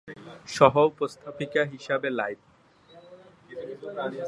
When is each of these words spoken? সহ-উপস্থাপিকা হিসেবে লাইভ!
সহ-উপস্থাপিকা 0.47 1.61
হিসেবে 1.73 2.09
লাইভ! 2.19 2.37